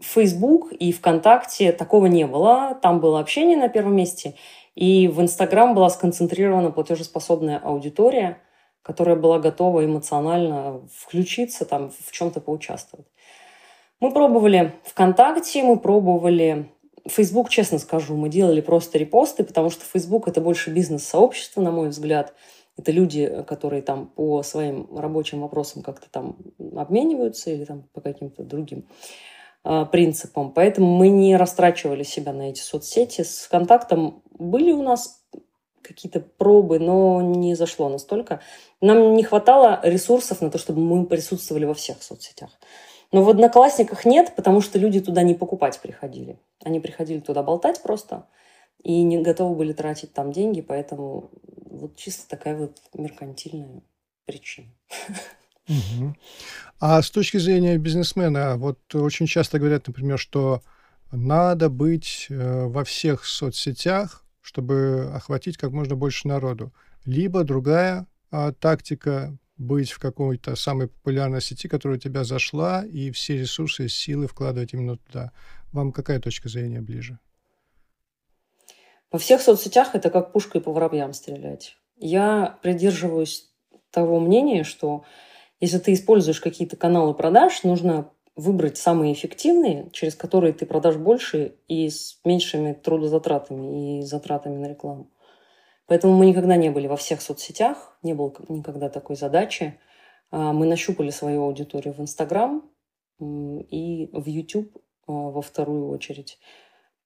[0.00, 2.78] Facebook и ВКонтакте такого не было.
[2.80, 4.36] Там было общение на первом месте.
[4.76, 8.38] И в Инстаграм была сконцентрирована платежеспособная аудитория,
[8.84, 13.08] которая была готова эмоционально включиться, там, в чем-то поучаствовать.
[13.98, 16.70] Мы пробовали ВКонтакте, мы пробовали
[17.08, 21.88] Facebook, честно скажу, мы делали просто репосты, потому что Facebook– это больше бизнес-сообщество, на мой
[21.88, 22.32] взгляд–
[22.76, 26.36] это люди, которые там по своим рабочим вопросам как-то там
[26.76, 28.88] обмениваются или там по каким-то другим
[29.64, 30.52] э, принципам.
[30.52, 33.22] Поэтому мы не растрачивали себя на эти соцсети.
[33.22, 35.24] С контактом были у нас
[35.86, 38.40] какие-то пробы, но не зашло настолько.
[38.80, 42.50] Нам не хватало ресурсов на то, чтобы мы присутствовали во всех соцсетях.
[43.12, 46.38] Но в Одноклассниках нет, потому что люди туда не покупать приходили.
[46.64, 48.26] Они приходили туда болтать просто
[48.82, 51.30] и не готовы были тратить там деньги, поэтому
[51.70, 53.82] вот чисто такая вот меркантильная
[54.26, 54.68] причина.
[56.78, 60.60] А с точки зрения бизнесмена, вот очень часто говорят, например, что
[61.10, 66.70] надо быть э, во всех соцсетях, чтобы охватить как можно больше народу.
[67.06, 73.10] Либо другая а, тактика быть в какой-то самой популярной сети, которая у тебя зашла, и
[73.10, 75.32] все ресурсы, силы вкладывать именно туда.
[75.72, 77.18] Вам какая точка зрения ближе?
[79.10, 81.78] Во всех соцсетях это как пушкой по воробьям стрелять.
[81.96, 83.50] Я придерживаюсь
[83.90, 85.04] того мнения, что
[85.58, 91.54] если ты используешь какие-то каналы продаж, нужно выбрать самые эффективные, через которые ты продашь больше
[91.68, 95.10] и с меньшими трудозатратами и затратами на рекламу.
[95.86, 99.78] Поэтому мы никогда не были во всех соцсетях, не было никогда такой задачи.
[100.30, 102.68] А, мы нащупали свою аудиторию в Инстаграм
[103.20, 106.38] и в YouTube а, во вторую очередь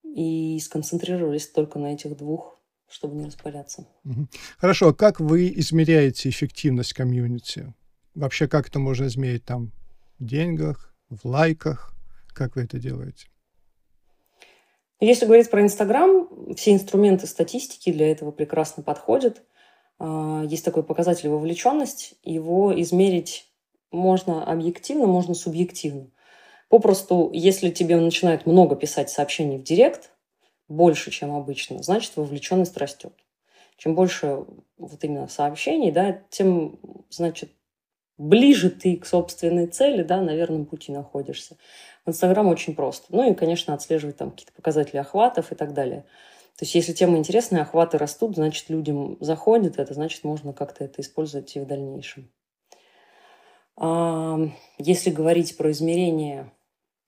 [0.03, 3.87] и сконцентрировались только на этих двух, чтобы не распыляться.
[4.57, 7.75] Хорошо, а как вы измеряете эффективность комьюнити?
[8.15, 9.73] Вообще, как это можно измерить там
[10.19, 11.95] в деньгах, в лайках?
[12.35, 13.29] Как вы это делаете?
[15.01, 19.43] Если говорить про Инстаграм, все инструменты статистики для этого прекрасно подходят.
[19.99, 22.15] А, есть такой показатель вовлеченность.
[22.25, 23.49] Его измерить
[23.91, 26.11] можно объективно, можно субъективно.
[26.69, 30.11] Попросту, если тебе начинают много писать сообщений в директ,
[30.69, 33.15] больше, чем обычно, значит, вовлеченность растет.
[33.79, 34.45] Чем больше
[34.77, 37.53] вот именно сообщений, да, тем, значит,
[38.19, 41.57] ближе ты к собственной цели, да, на верном пути находишься.
[42.05, 43.07] В Инстаграм очень просто.
[43.09, 46.05] Ну и, конечно, отслеживать там какие-то показатели охватов и так далее.
[46.59, 51.01] То есть, если тема интересная, охваты растут, значит, людям заходит, это значит, можно как-то это
[51.01, 52.29] использовать и в дальнейшем.
[54.79, 56.53] Если говорить про измерения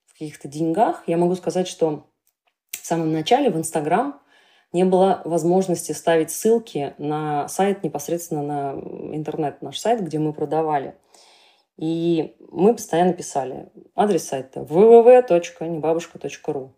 [0.06, 2.06] в каких-то деньгах, я могу сказать, что
[2.70, 4.20] в самом начале в Инстаграм
[4.72, 8.74] не было возможности ставить ссылки на сайт, непосредственно на
[9.14, 10.94] интернет, наш сайт, где мы продавали.
[11.76, 16.72] И мы постоянно писали адрес сайта www.небабушка.ру.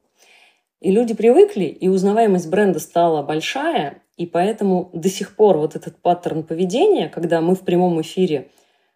[0.81, 5.97] И люди привыкли, и узнаваемость бренда стала большая, и поэтому до сих пор вот этот
[5.97, 8.51] паттерн поведения, когда мы в прямом эфире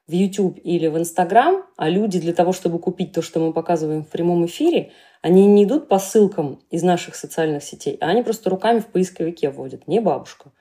[0.06, 4.04] в YouTube или в Instagram, а люди для того, чтобы купить то, что мы показываем
[4.04, 8.48] в прямом эфире, они не идут по ссылкам из наших социальных сетей, а они просто
[8.50, 10.52] руками в поисковике вводят, не бабушка.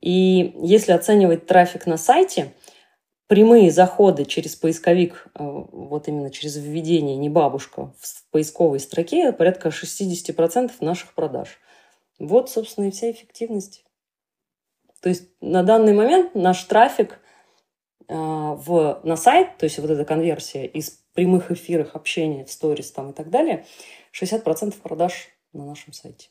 [0.00, 2.52] И если оценивать трафик на сайте,
[3.26, 9.70] прямые заходы через поисковик, э, вот именно через введение не бабушка в поисковой строке, порядка
[9.70, 11.58] 60% наших продаж.
[12.18, 13.84] Вот, собственно, и вся эффективность.
[15.00, 17.18] То есть на данный момент наш трафик
[18.08, 23.10] в, на сайт, то есть вот эта конверсия из прямых эфирах, общения в сторис там
[23.10, 23.66] и так далее,
[24.12, 26.28] 60% продаж на нашем сайте.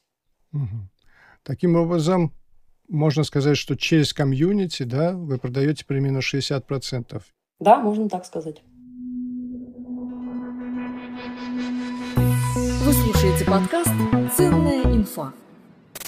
[0.53, 0.89] Угу.
[1.43, 2.33] Таким образом,
[2.87, 7.21] можно сказать, что через комьюнити, да, вы продаете примерно 60%.
[7.59, 8.61] Да, можно так сказать.
[12.55, 13.91] Вы слушаете подкаст
[14.35, 15.33] «Ценная инфа».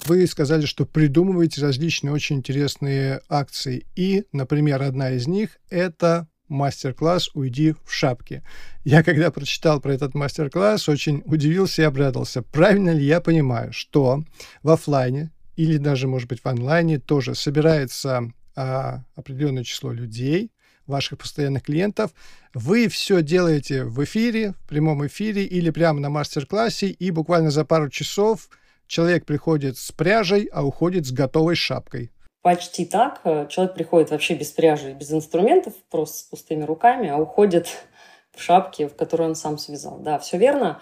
[0.06, 3.86] Вы сказали, что придумываете различные очень интересные акции.
[3.96, 8.44] И, например, одна из них– это мастер-класс «Уйди в шапке».
[8.84, 12.42] Я, когда прочитал про этот мастер-класс, очень удивился и обрадовался.
[12.42, 14.22] Правильно ли я понимаю, что
[14.62, 20.52] в офлайне или даже, может быть, в онлайне тоже собирается а, определенное число людей,
[20.86, 22.12] ваших постоянных клиентов.
[22.54, 27.64] Вы все делаете в эфире, в прямом эфире или прямо на мастер-классе, и буквально за
[27.64, 28.48] пару часов
[28.86, 32.12] человек приходит с пряжей, а уходит с готовой шапкой.
[32.42, 33.22] Почти так.
[33.48, 37.68] Человек приходит вообще без пряжи, без инструментов, просто с пустыми руками, а уходит
[38.32, 39.98] в шапке, в которой он сам связал.
[39.98, 40.80] Да, все верно.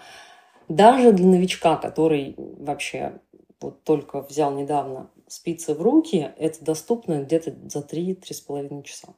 [0.67, 3.19] Даже для новичка, который вообще
[3.59, 9.15] вот только взял недавно спицы в руки, это доступно где-то за 3-3,5 часа.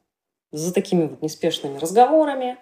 [0.52, 2.58] За такими вот неспешными разговорами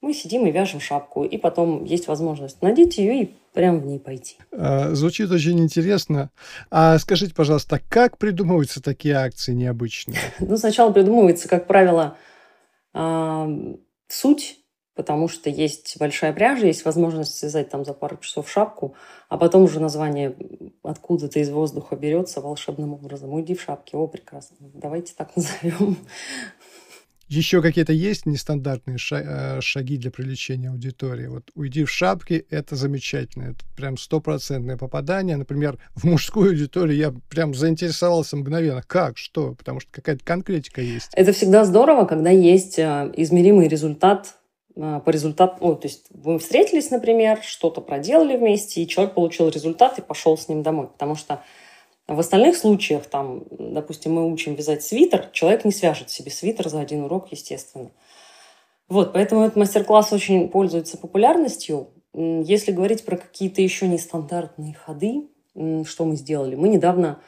[0.00, 3.98] мы сидим и вяжем шапку, и потом есть возможность надеть ее и прямо в ней
[3.98, 4.36] пойти.
[4.52, 6.30] А, звучит очень интересно.
[6.70, 10.18] А скажите, пожалуйста, как придумываются такие акции необычные?
[10.40, 12.18] Ну, сначала придумывается, как правило,
[12.92, 13.48] а,
[14.08, 14.58] суть
[14.94, 18.94] потому что есть большая пряжа, есть возможность связать там за пару часов шапку,
[19.28, 20.36] а потом уже название
[20.82, 23.32] откуда-то из воздуха берется волшебным образом.
[23.32, 25.96] Уйди в шапке, о, прекрасно, давайте так назовем.
[27.28, 31.26] Еще какие-то есть нестандартные э, шаги для привлечения аудитории?
[31.26, 33.50] Вот «Уйди в шапке»— это замечательно.
[33.50, 35.36] Это прям стопроцентное попадание.
[35.36, 38.82] Например, в мужскую аудиторию я прям заинтересовался мгновенно.
[38.86, 39.18] Как?
[39.18, 39.54] Что?
[39.54, 41.10] Потому что какая-то конкретика есть.
[41.14, 44.34] Это всегда здорово, когда есть э, измеримый результат
[44.76, 49.48] а, по результату, ну, то есть мы встретились, например, что-то проделали вместе, и человек получил
[49.48, 50.88] результат и пошел с ним домой.
[50.88, 51.42] Потому что
[52.06, 56.80] в остальных случаях, там, допустим, мы учим вязать свитер, человек не свяжет себе свитер за
[56.80, 57.90] один урок, естественно.
[58.88, 61.88] Вот, поэтому этот мастер-класс очень пользуется популярностью.
[62.12, 65.28] Если говорить про какие-то еще нестандартные ходы,
[65.86, 66.54] что мы сделали?
[66.54, 67.20] Мы недавно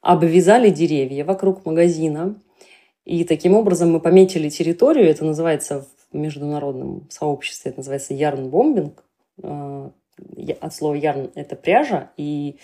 [0.00, 2.40] обвязали деревья вокруг магазина,
[3.04, 9.04] и таким образом мы пометили территорию, это называется в международном сообществе, это называется ярн-бомбинг.
[9.42, 9.90] Э,
[10.60, 12.56] от слова ярн– это пряжа, и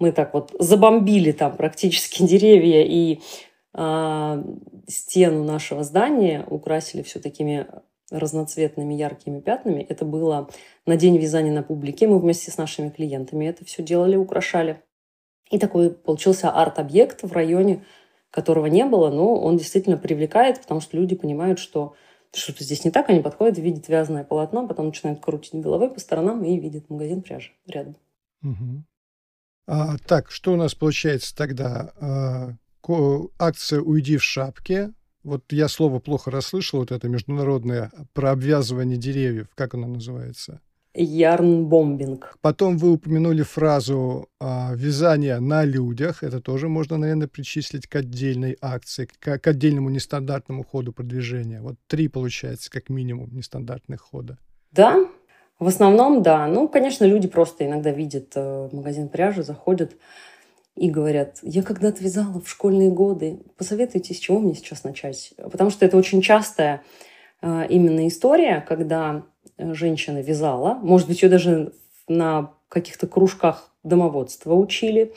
[0.00, 3.20] мы так вот забомбили там практически деревья и
[3.74, 4.44] э,
[4.88, 7.68] стену нашего здания, украсили все такими
[8.10, 9.82] разноцветными яркими пятнами.
[9.82, 10.48] Это было
[10.84, 12.08] на день вязания на публике.
[12.08, 14.82] Мы вместе с нашими клиентами это все делали, украшали.
[15.50, 17.84] И такой получился арт-объект в районе,
[18.30, 21.94] которого не было, но он действительно привлекает, потому что люди понимают, что
[22.32, 26.44] что-то здесь не так, они подходят, видят вязаное полотно, потом начинают крутить головой по сторонам
[26.44, 27.96] и видят магазин пряжи рядом.
[28.42, 28.84] Угу.
[29.72, 31.92] А, так, что у нас получается тогда?
[32.00, 32.54] А,
[33.38, 34.92] акция «Уйди в шапке».
[35.22, 39.46] Вот я слово плохо расслышал, вот это международное про обвязывание деревьев.
[39.54, 40.60] Как оно называется?
[40.94, 42.36] Ярнбомбинг.
[42.40, 46.24] Потом вы упомянули фразу а, «вязание на людях».
[46.24, 51.60] Это тоже можно, наверное, причислить к отдельной акции, к, к отдельному нестандартному ходу продвижения.
[51.60, 54.36] Вот три, получается, как минимум, нестандартных хода.
[54.72, 55.06] Да.
[55.60, 56.46] В основном, да.
[56.46, 59.92] Ну, конечно, люди просто иногда видят э, магазин пряжи, заходят
[60.74, 65.34] и говорят, я когда-то вязала в школьные годы, посоветуйте, с чего мне сейчас начать?
[65.36, 66.82] Потому что это очень частая
[67.42, 69.24] э, именно история, когда
[69.58, 71.74] э, женщина вязала, может быть, ее даже
[72.08, 75.12] на каких-то кружках домоводства учили,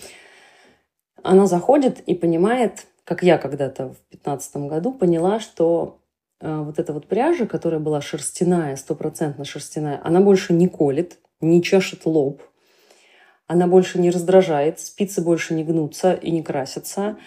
[1.24, 6.00] она заходит и понимает, как я когда-то в 2015 году поняла, что
[6.44, 12.06] вот эта вот пряжа, которая была шерстяная, стопроцентно шерстяная, она больше не колет, не чешет
[12.06, 12.42] лоб,
[13.48, 17.18] она больше не раздражает, спицы больше не гнутся и не красятся.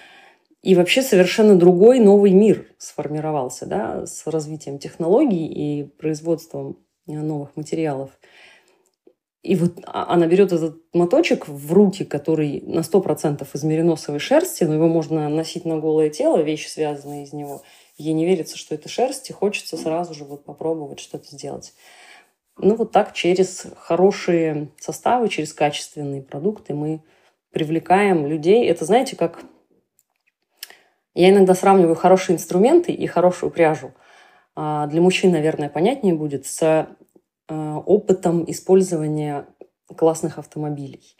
[0.63, 8.11] И вообще совершенно другой новый мир сформировался да, с развитием технологий и производством новых материалов.
[9.43, 14.65] И вот а, она берет этот моточек в руки, который на 100% из мериносовой шерсти,
[14.65, 17.63] но его можно носить на голое тело, вещи связанные из него.
[17.97, 21.75] Ей не верится, что это шерсть, и хочется сразу же вот попробовать что-то сделать.
[22.59, 27.03] Ну, вот так через хорошие составы, через качественные продукты мы
[27.51, 28.67] привлекаем людей.
[28.67, 29.45] Это, знаете, как...
[31.15, 33.93] Я иногда сравниваю хорошие инструменты и хорошую пряжу.
[34.55, 36.87] А, для мужчин, наверное, понятнее будет с
[37.49, 39.47] Э, опытом использования
[39.95, 41.17] классных автомобилей.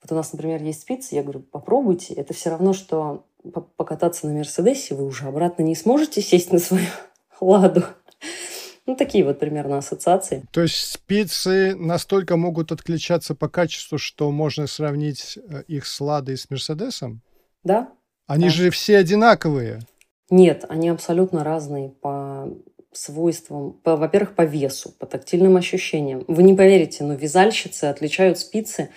[0.00, 2.14] Вот у нас, например, есть спицы, я говорю, попробуйте.
[2.14, 6.86] Это все равно, что покататься на Мерседесе вы уже обратно не сможете сесть на свою
[7.40, 7.84] ладу.
[8.86, 10.44] Ну, такие вот примерно ассоциации.
[10.52, 16.34] То есть спицы настолько могут отличаться по качеству, что можно сравнить э, их с Ладой
[16.34, 17.20] и с Мерседесом?
[17.64, 17.88] Да.
[18.28, 18.50] Они да.
[18.50, 19.80] же все одинаковые.
[20.30, 22.48] Нет, они абсолютно разные по
[22.92, 26.24] свойствам, по, во-первых, по весу, по тактильным ощущениям.
[26.28, 28.90] Вы не поверите, но вязальщицы отличают спицы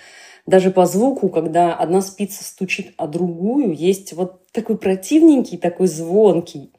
[0.46, 6.72] даже по звуку, когда одна спица стучит о другую, есть вот такой противненький, такой звонкий,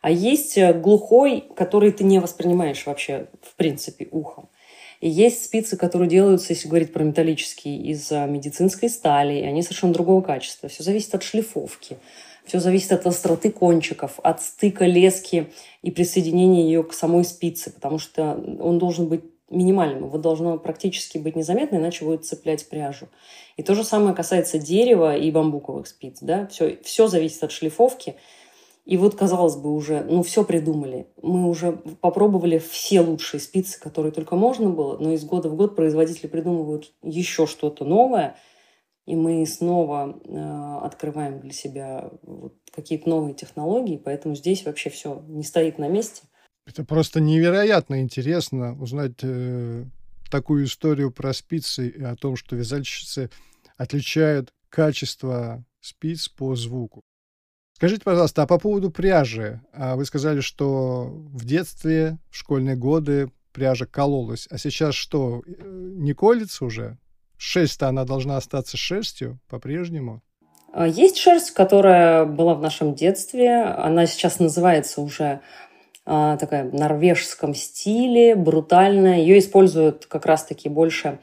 [0.00, 4.48] а есть э, глухой, который ты не воспринимаешь вообще, в принципе, ухом.
[5.00, 9.62] И есть спицы, которые делаются, если говорить про металлические, из э, медицинской стали, и они
[9.62, 10.68] совершенно другого качества.
[10.68, 11.98] Все зависит от шлифовки,
[12.44, 15.52] все зависит от остроты кончиков, от стыка лески
[15.82, 20.06] и присоединения ее к самой спице, потому что он должен быть минимальным.
[20.06, 23.08] Его должно практически быть незаметно, иначе будет цеплять пряжу.
[23.56, 26.18] И то же самое касается дерева и бамбуковых спиц.
[26.20, 26.46] Да?
[26.46, 28.16] Все, все зависит от шлифовки.
[28.84, 31.08] И вот, казалось бы, уже, ну, все придумали.
[31.20, 35.76] Мы уже попробовали все лучшие спицы, которые только можно было, но из года в год
[35.76, 38.36] производители придумывают еще что-то новое–
[39.08, 45.22] и мы снова э, открываем для себя вот какие-то новые технологии, поэтому здесь вообще все
[45.28, 46.24] не стоит на месте.
[46.68, 49.84] Это просто невероятно интересно узнать э,
[50.30, 53.30] такую историю про спицы и о том, что вязальщицы
[53.78, 57.02] отличают качество спиц по звуку.
[57.72, 59.62] Скажите, пожалуйста, а по поводу пряжи?
[59.72, 65.90] А вы сказали, что в детстве, в школьные годы пряжа кололась, а сейчас что, э,
[65.96, 66.98] не колется уже?
[67.38, 70.22] шерсть-то она должна остаться шерстью по-прежнему?
[70.72, 73.62] А, есть шерсть, которая была в нашем детстве.
[73.62, 75.40] Она сейчас называется уже
[76.08, 79.18] такая в норвежском стиле, брутальная.
[79.18, 81.18] Ее используют как раз-таки больше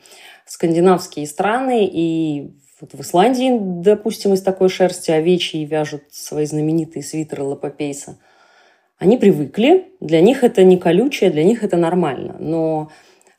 [0.46, 1.90] скандинавские страны.
[1.92, 8.18] И вот в Исландии, допустим, из такой шерсти овечьи вяжут свои знаменитые свитеры лапопейса.
[8.98, 12.38] Они привыкли, для них это не колючее, для них это нормально.
[12.40, 12.92] Но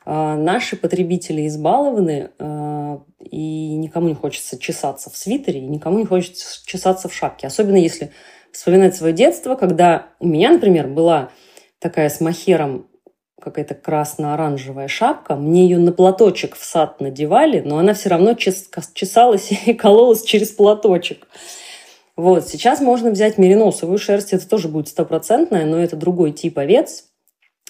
[0.05, 6.05] а, наши потребители избалованы, а, и никому не хочется чесаться в свитере, и никому не
[6.05, 7.47] хочется чесаться в шапке.
[7.47, 8.11] Особенно если
[8.57, 11.29] вспоминать свое детство, когда у меня, например, была
[11.77, 12.87] такая с махером
[13.39, 15.35] какая-то красно-оранжевая шапка.
[15.35, 20.49] Мне ее на платочек в сад надевали, но она все равно чесалась и кололась через
[20.49, 21.27] платочек.
[22.15, 27.05] Вот, сейчас можно взять мериносовую шерсть, это тоже будет стопроцентная, но это другой тип овец,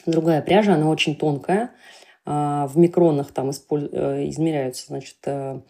[0.06, 1.72] другая пряжа, она очень тонкая–
[2.30, 3.54] а, в микронах там э,
[4.28, 5.62] измеряются, значит, э,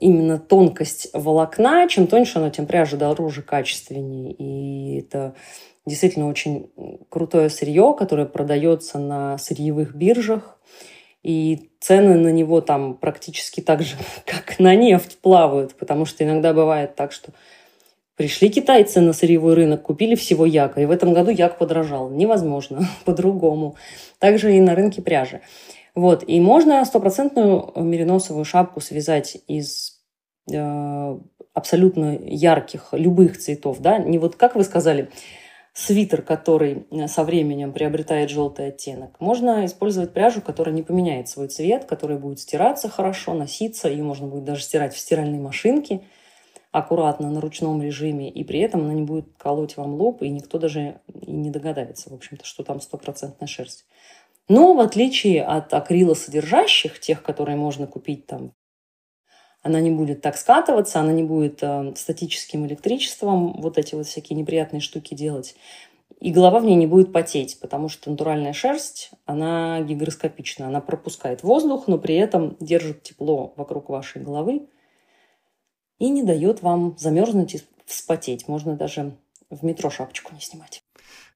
[0.00, 1.88] именно тонкость волокна.
[1.88, 4.32] Чем тоньше оно, тем пряжа дороже, качественнее.
[4.32, 5.34] И это
[5.86, 6.70] действительно очень
[7.08, 10.58] крутое сырье, которое продается на сырьевых биржах.
[11.22, 16.52] И цены на него там практически так же, как на нефть плавают, потому что иногда
[16.52, 17.32] бывает так, что
[18.16, 22.08] Пришли китайцы на сырьевой рынок, купили всего яка, и в этом году як подорожал.
[22.08, 23.76] Невозможно по-другому.
[24.18, 25.42] Также и на рынке пряжи.
[25.96, 26.22] Вот.
[26.28, 30.00] И можно стопроцентную мериносовую шапку связать из
[30.52, 31.18] э,
[31.54, 33.80] абсолютно ярких, любых цветов.
[33.80, 33.98] Да?
[33.98, 35.10] Не вот, как вы сказали,
[35.72, 39.18] свитер, который со временем приобретает желтый оттенок.
[39.18, 43.88] Можно использовать пряжу, которая не поменяет свой цвет, которая будет стираться хорошо, носиться.
[43.88, 46.02] Ее можно будет даже стирать в стиральной машинке–
[46.76, 50.58] аккуратно на ручном режиме, и при этом она не будет колоть вам лоб, и никто
[50.58, 53.86] даже и не догадается, в общем-то, что там стопроцентная шерсть.
[54.48, 58.52] Но в отличие от акрилосодержащих, тех, которые можно купить там,
[59.62, 64.38] она не будет так скатываться, она не будет э, статическим электричеством вот эти вот всякие
[64.38, 65.56] неприятные штуки делать.
[66.20, 70.68] И голова в ней не будет потеть, потому что натуральная шерсть, она гигроскопична.
[70.68, 74.68] Она пропускает воздух, но при этом держит тепло вокруг вашей головы
[75.98, 78.46] и не дает вам замерзнуть и вспотеть.
[78.46, 79.16] Можно даже
[79.50, 80.85] в метро шапочку не снимать.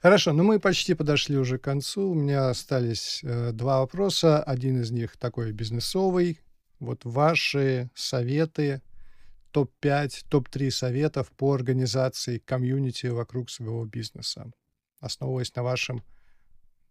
[0.02, 2.10] Хорошо, ну мы почти подошли уже к концу.
[2.10, 4.42] У меня остались э, два вопроса.
[4.42, 6.40] Один из них такой бизнесовый.
[6.78, 8.80] Вот ваши советы,
[9.50, 14.50] топ-5, топ-3 советов по организации комьюнити вокруг своего бизнеса,
[15.00, 16.02] основываясь на вашем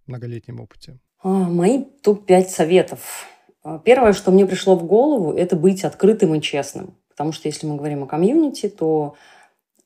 [0.06, 1.00] многолетнем опыте.
[1.24, 3.26] А, мои топ-5 советов.
[3.64, 6.96] А, первое, что мне пришло в голову, это быть открытым и честным.
[7.10, 9.16] Потому что если мы говорим о комьюнити, то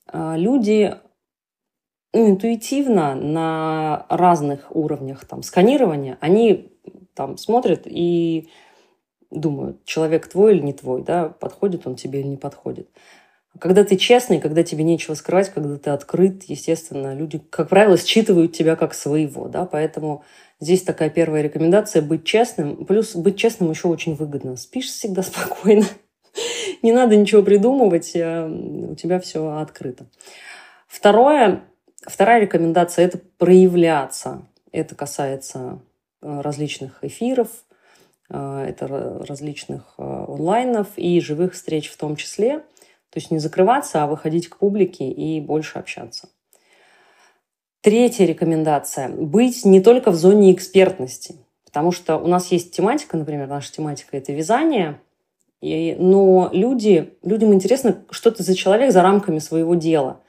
[0.07, 0.93] а, люди
[2.13, 6.71] интуитивно на разных уровнях там, сканирования, они
[7.15, 8.49] там смотрят и
[9.31, 12.89] думают, человек твой или не твой, да, подходит он тебе или не подходит.
[13.59, 18.53] Когда ты честный, когда тебе нечего скрывать, когда ты открыт, естественно, люди, как правило, считывают
[18.53, 20.23] тебя как своего, да, поэтому
[20.59, 22.85] здесь такая первая рекомендация– быть честным.
[22.85, 24.55] Плюс быть честным еще очень выгодно.
[24.55, 25.85] Спишь всегда спокойно,
[26.81, 30.07] не надо ничего придумывать, э, у тебя все открыто.
[30.87, 31.63] Второе,
[32.05, 34.43] Вторая рекомендация– это проявляться.
[34.71, 35.79] Это касается
[36.21, 37.49] э, различных эфиров,
[38.29, 42.59] э, это различных э, онлайнов и живых встреч в том числе.
[43.09, 46.29] То есть не закрываться, а выходить к публике и больше общаться.
[47.81, 51.35] Третья рекомендация– быть не только в зоне экспертности.
[51.65, 54.99] Потому что у нас есть тематика, например, наша тематика– это вязание,
[55.61, 60.19] и, но люди, людям интересно, что ты за человек за рамками своего дела.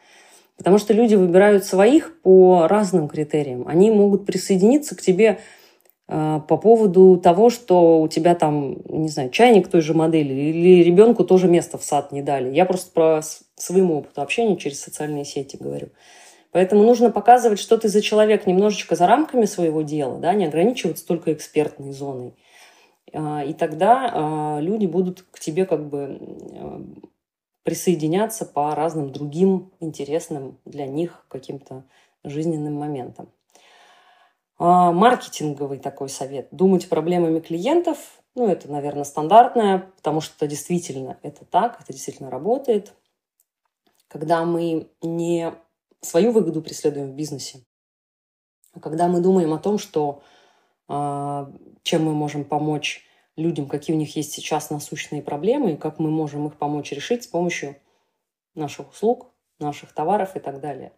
[0.56, 3.66] Потому что люди выбирают своих по разным критериям.
[3.66, 5.40] Они могут присоединиться к тебе
[6.06, 10.82] э, по поводу того, что у тебя там, не знаю, чайник той же модели или
[10.84, 12.54] ребенку тоже место в сад не дали.
[12.54, 13.20] Я просто про
[13.56, 15.88] своему опыту общения через социальные сети говорю.
[16.52, 21.04] Поэтому нужно показывать, что ты за человек немножечко за рамками своего дела, да, не ограничиваться
[21.04, 22.34] только экспертной зоной.
[23.12, 26.20] Э, и тогда э, люди будут к тебе как бы
[27.64, 31.84] присоединяться по разным другим интересным для них каким-то
[32.22, 33.30] жизненным моментам.
[34.58, 36.48] А, маркетинговый такой совет.
[36.52, 37.98] Думать проблемами клиентов.
[38.34, 42.94] Ну, это, наверное, стандартное, потому что действительно это так, это действительно работает.
[44.08, 45.52] Когда мы не
[46.00, 47.64] свою выгоду преследуем в бизнесе,
[48.72, 50.22] а когда мы думаем о том, что
[50.86, 51.50] а,
[51.82, 53.03] чем мы можем помочь
[53.36, 57.24] людям, какие у них есть сейчас насущные проблемы, и как мы можем их помочь решить
[57.24, 57.76] с помощью
[58.54, 60.92] наших услуг, наших товаров и так далее.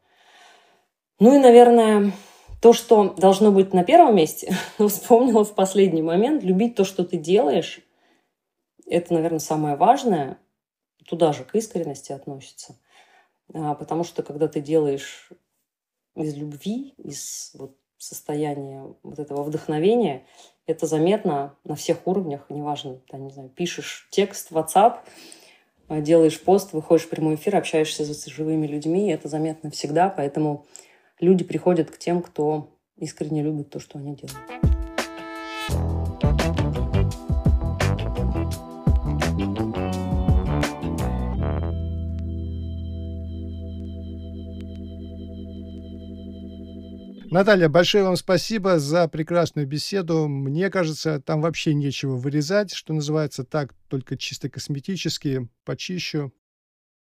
[1.18, 2.12] Ну и, наверное,
[2.60, 7.16] то, что должно быть на первом месте, вспомнила в последний момент, любить то, что ты
[7.16, 7.80] делаешь,
[8.86, 10.38] это, наверное, самое важное,
[11.06, 12.78] туда же к искренности относится.
[13.52, 15.30] А, потому что когда ты делаешь
[16.14, 20.26] из любви, из вот состояния вот этого вдохновения,
[20.66, 24.98] это заметно на всех уровнях, неважно, ты, не знаю, пишешь текст в WhatsApp,
[25.88, 30.08] э, делаешь пост, выходишь в прямой эфир, общаешься с живыми людьми, и это заметно всегда,
[30.08, 30.66] поэтому
[31.20, 34.75] люди приходят к тем, кто искренне любит то, что они делают.
[47.36, 50.26] Наталья, большое вам спасибо за прекрасную беседу.
[50.26, 56.32] Мне кажется, там вообще нечего вырезать, что называется так, только чисто косметически, почищу.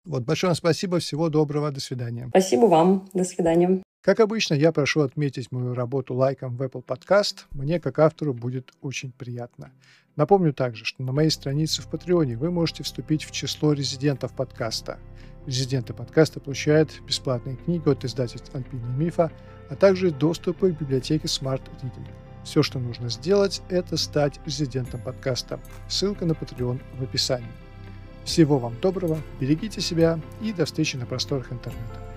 [0.04, 2.26] Вот, большое вам спасибо, всего доброго, до свидания.
[2.28, 3.82] Спасибо вам, до свидания.
[4.02, 7.46] Как обычно, я прошу отметить мою работу лайком в Apple Podcast.
[7.52, 9.72] Мне, как автору, будет очень приятно.
[10.16, 14.98] Напомню также, что на моей странице в Патреоне вы можете вступить в число резидентов подкаста.
[15.46, 19.32] Резиденты подкаста получают бесплатные книги от издательств Альпина и Мифа,
[19.70, 22.06] а также доступы к библиотеке Smart Reading.
[22.44, 25.60] Все, что нужно сделать, это стать резидентом подкаста.
[25.88, 27.48] Ссылка на Patreon в описании.
[28.24, 32.09] Всего вам доброго, берегите себя и до встречи на просторах интернета.